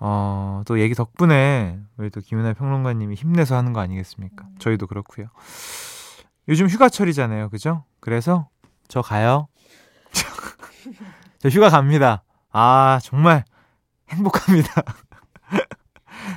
어, 0.00 0.62
또 0.66 0.80
얘기 0.80 0.94
덕분에 0.94 1.78
우리 1.96 2.10
또 2.10 2.20
김윤아 2.20 2.54
평론가님이 2.54 3.14
힘내서 3.14 3.54
하는 3.56 3.72
거 3.72 3.78
아니겠습니까? 3.78 4.44
저희도 4.58 4.88
그렇고요. 4.88 5.28
요즘 6.48 6.66
휴가철이잖아요. 6.66 7.50
그죠? 7.50 7.84
그래서 8.00 8.48
저 8.88 9.00
가요. 9.00 9.46
저 11.38 11.48
휴가 11.48 11.70
갑니다. 11.70 12.24
아, 12.50 12.98
정말 13.00 13.44
행복합니다. 14.10 14.82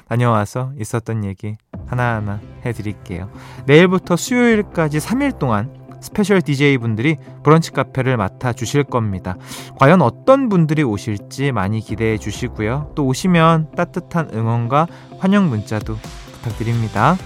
다녀와서 0.08 0.72
있었던 0.80 1.26
얘기 1.26 1.56
하나하나 1.88 2.40
해드릴게요. 2.66 3.30
내일부터 3.66 4.16
수요일까지 4.16 5.00
3일 5.00 5.40
동안 5.40 5.86
스페셜 6.02 6.42
DJ 6.42 6.78
분들이 6.78 7.18
브런치 7.44 7.72
카페를 7.72 8.16
맡아 8.18 8.54
주실 8.54 8.84
겁니다. 8.84 9.38
과연 9.80 10.02
어떤 10.02 10.50
분들이 10.50 10.84
오실지 10.84 11.52
많이 11.52 11.80
기대해 11.80 12.18
주시고요. 12.18 12.92
또 12.96 13.06
오시면 13.08 13.72
따뜻한 13.76 14.30
응원과 14.34 14.88
환영 15.20 15.50
문자도 15.50 15.98
부탁드립니다. 16.34 17.18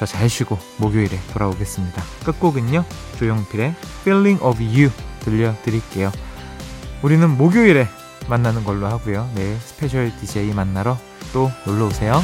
저 0.00 0.06
잘 0.06 0.30
쉬고 0.30 0.56
목요일에 0.78 1.18
돌아오겠습니다. 1.34 2.02
끝곡은요. 2.24 2.84
조용필의 3.18 3.74
Feeling 4.00 4.42
of 4.42 4.62
You 4.62 4.90
들려드릴게요. 5.20 6.10
우리는 7.02 7.28
목요일에 7.36 7.86
만나는 8.26 8.64
걸로 8.64 8.86
하고요. 8.86 9.28
내일 9.34 9.56
스페셜 9.56 10.10
DJ 10.18 10.54
만나러 10.54 10.96
또 11.32 11.50
놀러 11.64 11.86
오세요. 11.86 12.22